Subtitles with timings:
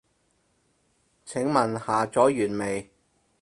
[0.03, 0.03] 請
[1.47, 2.89] 問下載完未？